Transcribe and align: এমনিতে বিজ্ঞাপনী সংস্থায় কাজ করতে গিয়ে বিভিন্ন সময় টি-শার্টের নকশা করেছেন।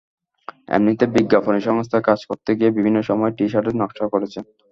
এমনিতে 0.69 1.05
বিজ্ঞাপনী 1.15 1.59
সংস্থায় 1.61 2.05
কাজ 2.09 2.19
করতে 2.29 2.51
গিয়ে 2.57 2.75
বিভিন্ন 2.77 2.97
সময় 3.09 3.31
টি-শার্টের 3.37 3.75
নকশা 3.81 4.05
করেছেন। 4.13 4.43